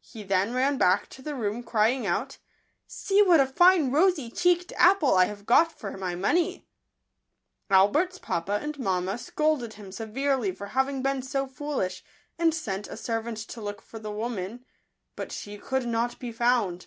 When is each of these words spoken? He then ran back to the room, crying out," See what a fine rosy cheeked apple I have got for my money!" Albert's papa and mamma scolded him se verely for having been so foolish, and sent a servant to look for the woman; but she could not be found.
He 0.00 0.22
then 0.22 0.54
ran 0.54 0.78
back 0.78 1.06
to 1.10 1.20
the 1.20 1.34
room, 1.34 1.62
crying 1.62 2.06
out," 2.06 2.38
See 2.86 3.20
what 3.20 3.40
a 3.40 3.46
fine 3.46 3.90
rosy 3.90 4.30
cheeked 4.30 4.72
apple 4.78 5.14
I 5.14 5.26
have 5.26 5.44
got 5.44 5.70
for 5.70 5.98
my 5.98 6.14
money!" 6.14 6.66
Albert's 7.70 8.18
papa 8.18 8.58
and 8.62 8.78
mamma 8.78 9.18
scolded 9.18 9.74
him 9.74 9.92
se 9.92 10.06
verely 10.06 10.56
for 10.56 10.68
having 10.68 11.02
been 11.02 11.20
so 11.20 11.46
foolish, 11.46 12.02
and 12.38 12.54
sent 12.54 12.88
a 12.88 12.96
servant 12.96 13.36
to 13.36 13.60
look 13.60 13.82
for 13.82 13.98
the 13.98 14.10
woman; 14.10 14.64
but 15.14 15.30
she 15.30 15.58
could 15.58 15.86
not 15.86 16.18
be 16.18 16.32
found. 16.32 16.86